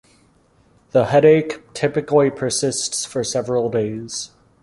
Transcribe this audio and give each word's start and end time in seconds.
The 0.93 1.05
headache 1.05 1.61
typically 1.75 2.31
persists 2.31 3.05
for 3.05 3.23
several 3.23 3.69
days. 3.69 4.31